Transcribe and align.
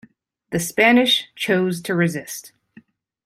The 0.49 0.59
Spanish 0.59 1.27
chose 1.35 1.79
to 1.83 1.93
resist. 1.93 2.53